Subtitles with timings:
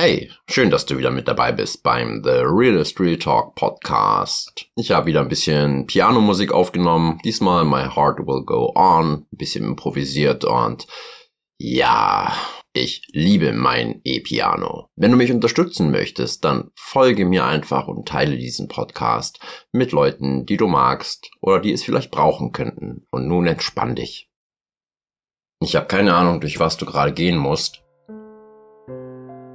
[0.00, 4.66] Hey, schön, dass du wieder mit dabei bist beim The Real Street Talk Podcast.
[4.76, 7.18] Ich habe wieder ein bisschen Pianomusik aufgenommen.
[7.24, 9.26] Diesmal My Heart Will Go On.
[9.32, 10.86] Ein bisschen improvisiert und
[11.58, 12.32] ja,
[12.74, 14.88] ich liebe mein E-Piano.
[14.94, 19.40] Wenn du mich unterstützen möchtest, dann folge mir einfach und teile diesen Podcast
[19.72, 23.08] mit Leuten, die du magst oder die es vielleicht brauchen könnten.
[23.10, 24.30] Und nun entspann dich.
[25.60, 27.82] Ich habe keine Ahnung, durch was du gerade gehen musst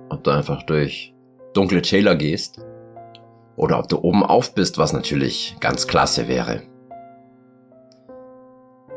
[0.10, 1.14] ob du einfach durch
[1.54, 2.60] dunkle Täler gehst
[3.56, 6.62] oder ob du oben auf bist, was natürlich ganz klasse wäre.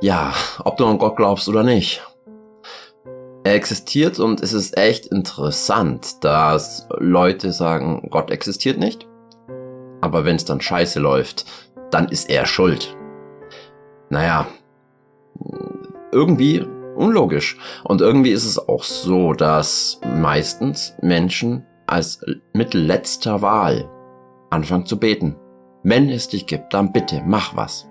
[0.01, 2.03] Ja, ob du an Gott glaubst oder nicht.
[3.45, 9.07] Er existiert und es ist echt interessant, dass Leute sagen, Gott existiert nicht.
[10.01, 11.47] Aber wenn es dann scheiße läuft,
[11.91, 12.97] dann ist er schuld.
[14.11, 14.47] Naja,
[16.13, 17.57] irgendwie unlogisch.
[17.85, 22.21] Und irgendwie ist es auch so, dass meistens Menschen als
[22.53, 23.89] Mittel letzter Wahl
[24.51, 25.37] anfangen zu beten.
[25.83, 27.89] Wenn es dich gibt, dann bitte mach was.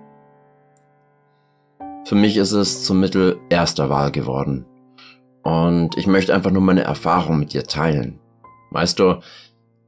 [2.04, 4.66] Für mich ist es zum Mittel erster Wahl geworden.
[5.42, 8.20] Und ich möchte einfach nur meine Erfahrung mit dir teilen.
[8.70, 9.20] Weißt du,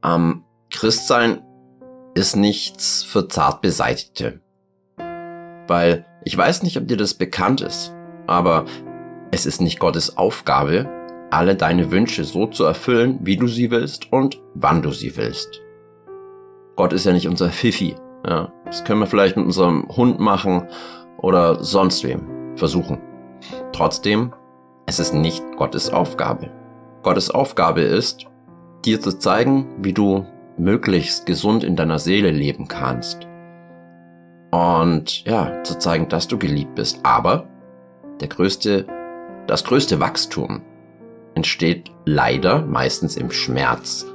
[0.03, 1.41] ähm, Christsein
[2.15, 4.41] ist nichts für zart Beseitigte.
[5.67, 7.93] Weil ich weiß nicht, ob dir das bekannt ist,
[8.27, 8.65] aber
[9.31, 10.89] es ist nicht Gottes Aufgabe,
[11.31, 15.61] alle deine Wünsche so zu erfüllen, wie du sie willst und wann du sie willst.
[16.75, 17.95] Gott ist ja nicht unser Fifi.
[18.27, 20.67] Ja, das können wir vielleicht mit unserem Hund machen
[21.17, 22.99] oder sonst wem versuchen.
[23.71, 24.33] Trotzdem,
[24.85, 26.49] es ist nicht Gottes Aufgabe.
[27.03, 28.25] Gottes Aufgabe ist,
[28.83, 30.25] dir zu zeigen, wie du
[30.57, 33.27] möglichst gesund in deiner Seele leben kannst.
[34.51, 36.99] Und ja, zu zeigen, dass du geliebt bist.
[37.03, 37.47] Aber
[38.19, 38.85] der größte
[39.49, 40.61] das größte Wachstum
[41.33, 44.05] entsteht leider meistens im Schmerz.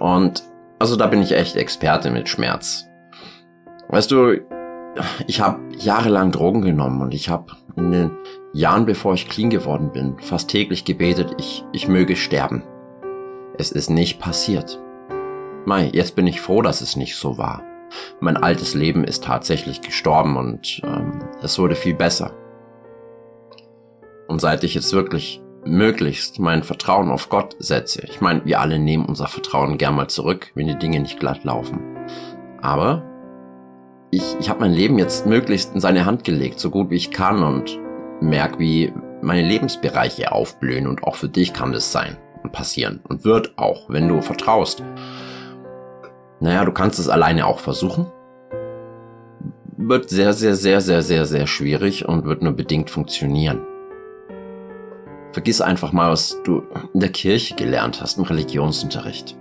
[0.00, 0.42] Und
[0.80, 2.84] also da bin ich echt Experte mit Schmerz.
[3.88, 4.40] Weißt du,
[5.26, 8.10] ich habe jahrelang Drogen genommen und ich habe in den
[8.52, 12.64] Jahren, bevor ich clean geworden bin, fast täglich gebetet, ich, ich möge sterben.
[13.58, 14.80] Es ist nicht passiert.
[15.64, 17.62] Mei, jetzt bin ich froh, dass es nicht so war.
[18.20, 22.34] Mein altes Leben ist tatsächlich gestorben und ähm, es wurde viel besser.
[24.32, 28.78] Und seit ich jetzt wirklich möglichst mein Vertrauen auf Gott setze, ich meine, wir alle
[28.78, 31.82] nehmen unser Vertrauen gern mal zurück, wenn die Dinge nicht glatt laufen.
[32.62, 33.02] Aber
[34.10, 37.10] ich, ich habe mein Leben jetzt möglichst in seine Hand gelegt, so gut wie ich
[37.10, 37.78] kann und
[38.22, 43.26] merke, wie meine Lebensbereiche aufblühen und auch für dich kann das sein und passieren und
[43.26, 44.82] wird auch, wenn du vertraust.
[46.40, 48.06] Naja, du kannst es alleine auch versuchen.
[49.76, 53.66] Wird sehr, sehr, sehr, sehr, sehr, sehr schwierig und wird nur bedingt funktionieren.
[55.32, 56.62] Vergiss einfach mal, was du
[56.92, 59.36] in der Kirche gelernt hast, im Religionsunterricht.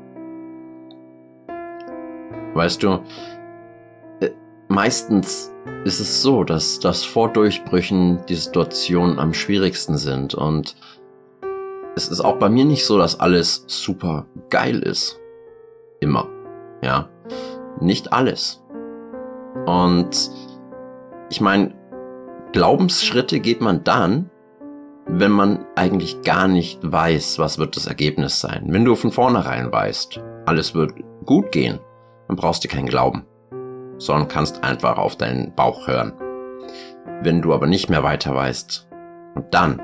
[2.53, 3.01] Weißt du,
[4.21, 4.29] äh,
[4.69, 5.51] meistens
[5.85, 10.75] ist es so, dass, dass vor Durchbrüchen die Situationen am schwierigsten sind und
[11.95, 15.19] es ist auch bei mir nicht so, dass alles super geil ist.
[15.99, 16.27] Immer.
[16.81, 17.09] Ja.
[17.81, 18.63] Nicht alles.
[19.65, 20.31] Und
[21.29, 21.75] ich meine,
[22.53, 24.30] Glaubensschritte geht man dann,
[25.13, 28.63] wenn man eigentlich gar nicht weiß, was wird das Ergebnis sein.
[28.67, 30.93] Wenn du von vornherein weißt, alles wird
[31.25, 31.79] gut gehen,
[32.27, 33.25] dann brauchst du keinen Glauben,
[33.97, 36.13] sondern kannst einfach auf deinen Bauch hören.
[37.23, 38.87] Wenn du aber nicht mehr weiter weißt
[39.35, 39.81] und dann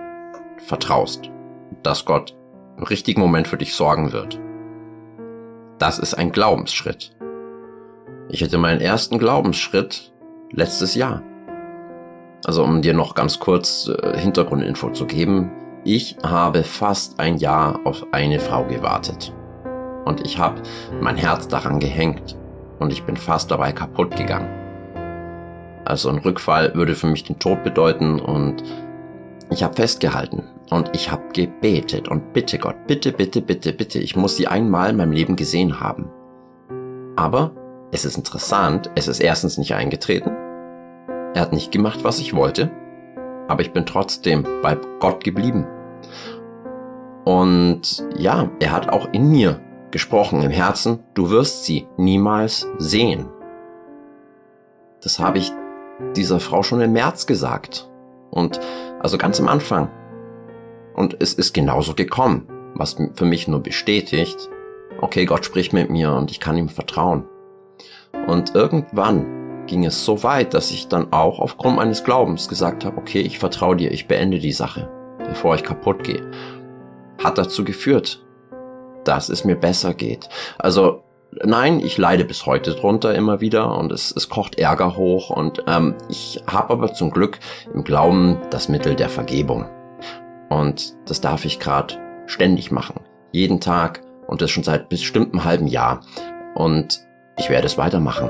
[0.65, 1.29] vertraust,
[1.83, 2.33] dass Gott
[2.77, 4.39] im richtigen Moment für dich sorgen wird,
[5.77, 7.11] das ist ein Glaubensschritt.
[8.29, 10.13] Ich hatte meinen ersten Glaubensschritt
[10.51, 11.21] letztes Jahr.
[12.47, 15.51] Also um dir noch ganz kurz äh, Hintergrundinfo zu geben.
[15.83, 19.33] Ich habe fast ein Jahr auf eine Frau gewartet.
[20.05, 20.61] Und ich habe
[21.01, 22.37] mein Herz daran gehängt.
[22.79, 24.47] Und ich bin fast dabei kaputt gegangen.
[25.83, 28.63] Also ein Rückfall würde für mich den Tod bedeuten und
[29.49, 34.17] ich habe festgehalten und ich habe gebetet und bitte Gott, bitte, bitte, bitte, bitte, ich
[34.17, 36.09] muss sie einmal in meinem Leben gesehen haben.
[37.15, 37.51] Aber
[37.93, 40.36] es ist interessant, es ist erstens nicht eingetreten
[41.37, 42.71] er hat nicht gemacht, was ich wollte,
[43.47, 45.67] aber ich bin trotzdem bei Gott geblieben.
[47.25, 49.61] Und ja, er hat auch in mir
[49.91, 53.27] gesprochen, im Herzen, du wirst sie niemals sehen.
[55.03, 55.51] Das habe ich
[56.15, 57.87] dieser Frau schon im März gesagt.
[58.31, 58.59] Und
[58.99, 59.91] also ganz am Anfang.
[60.95, 64.49] Und es ist genauso gekommen, was für mich nur bestätigt,
[65.01, 67.25] okay, Gott spricht mit mir und ich kann ihm vertrauen.
[68.27, 69.36] Und irgendwann
[69.67, 73.39] ging es so weit, dass ich dann auch aufgrund meines Glaubens gesagt habe, okay, ich
[73.39, 76.31] vertraue dir, ich beende die Sache, bevor ich kaputt gehe.
[77.23, 78.25] Hat dazu geführt,
[79.03, 80.29] dass es mir besser geht.
[80.57, 81.03] Also
[81.43, 85.63] nein, ich leide bis heute drunter immer wieder und es, es kocht Ärger hoch und
[85.67, 87.39] ähm, ich habe aber zum Glück
[87.73, 89.65] im Glauben das Mittel der Vergebung.
[90.49, 93.01] Und das darf ich gerade ständig machen.
[93.31, 96.01] Jeden Tag und das schon seit bestimmtem halben Jahr.
[96.55, 96.99] Und
[97.37, 98.29] ich werde es weitermachen.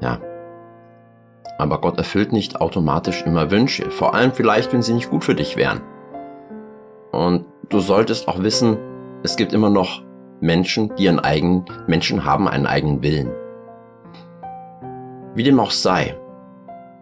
[0.00, 0.20] Ja.
[1.58, 5.34] Aber Gott erfüllt nicht automatisch immer Wünsche, vor allem vielleicht, wenn sie nicht gut für
[5.34, 5.80] dich wären.
[7.12, 8.76] Und du solltest auch wissen,
[9.22, 10.02] es gibt immer noch
[10.40, 13.30] Menschen, die einen eigenen, Menschen haben einen eigenen Willen.
[15.34, 16.16] Wie dem auch sei,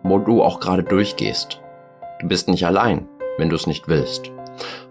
[0.05, 1.61] wo du auch gerade durchgehst.
[2.21, 3.09] Du bist nicht allein,
[3.39, 4.31] wenn du es nicht willst.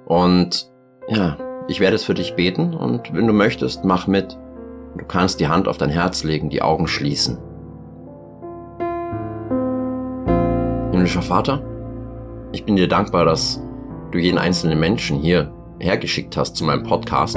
[0.06, 0.70] Und
[1.08, 1.38] ja,
[1.68, 4.38] ich werde es für dich beten und wenn du möchtest, mach mit.
[4.98, 7.38] Du kannst die Hand auf dein Herz legen, die Augen schließen.
[10.94, 11.60] Himmlischer Vater,
[12.52, 13.60] ich bin dir dankbar, dass
[14.12, 17.36] du jeden einzelnen Menschen hier hergeschickt hast zu meinem Podcast.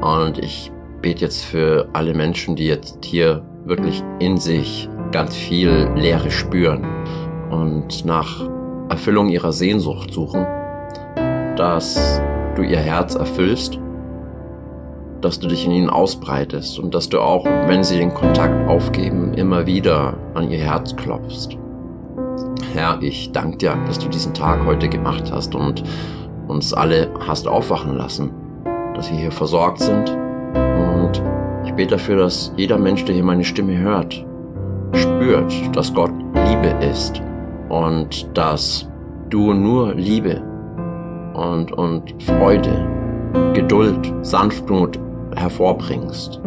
[0.00, 0.72] Und ich
[1.02, 6.86] bete jetzt für alle Menschen, die jetzt hier wirklich in sich ganz viel Leere spüren
[7.50, 8.48] und nach
[8.88, 10.46] Erfüllung ihrer Sehnsucht suchen,
[11.56, 12.18] dass
[12.56, 13.78] du ihr Herz erfüllst,
[15.20, 19.34] dass du dich in ihnen ausbreitest und dass du auch, wenn sie den Kontakt aufgeben,
[19.34, 21.58] immer wieder an ihr Herz klopfst.
[22.72, 25.82] Herr, ich danke dir, dass du diesen Tag heute gemacht hast und
[26.46, 28.30] uns alle hast aufwachen lassen,
[28.94, 30.10] dass wir hier versorgt sind.
[30.54, 31.20] Und
[31.64, 34.24] ich bete dafür, dass jeder Mensch, der hier meine Stimme hört,
[34.92, 36.12] spürt, dass Gott
[36.46, 37.20] Liebe ist
[37.70, 38.88] und dass
[39.30, 40.40] du nur Liebe
[41.34, 42.86] und, und Freude,
[43.52, 44.98] Geduld, Sanftmut
[45.34, 46.40] hervorbringst.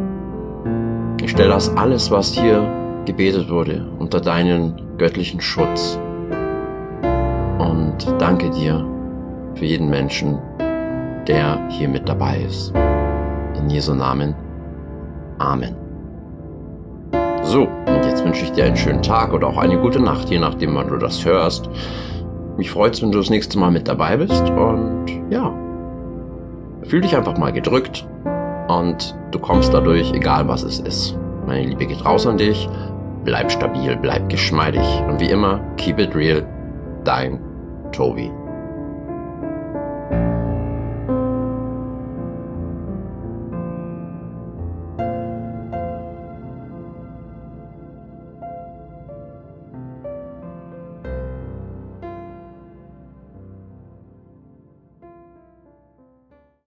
[1.22, 2.66] Ich stelle das alles, was hier
[3.06, 6.00] gebetet wurde, unter deinen göttlichen Schutz.
[7.94, 8.84] Und danke dir
[9.54, 10.40] für jeden Menschen,
[11.28, 12.74] der hier mit dabei ist.
[13.56, 14.34] In Jesu Namen.
[15.38, 15.76] Amen.
[17.44, 20.40] So, und jetzt wünsche ich dir einen schönen Tag oder auch eine gute Nacht, je
[20.40, 21.70] nachdem, wann du das hörst.
[22.58, 24.50] Mich freut es, wenn du das nächste Mal mit dabei bist.
[24.50, 25.54] Und ja,
[26.82, 28.08] fühl dich einfach mal gedrückt
[28.70, 31.16] und du kommst dadurch, egal was es ist.
[31.46, 32.68] Meine Liebe geht raus an dich.
[33.24, 36.44] Bleib stabil, bleib geschmeidig und wie immer, keep it real.
[37.04, 37.53] Dein
[37.94, 38.43] 周围。